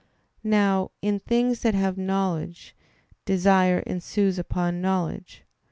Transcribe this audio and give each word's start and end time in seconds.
Now, 0.43 0.89
in 1.03 1.19
things 1.19 1.59
that 1.59 1.75
have 1.75 1.95
knowledge, 1.95 2.75
desire 3.27 3.77
ensues 3.85 4.39
upon 4.39 4.81
knowledge. 4.81 5.43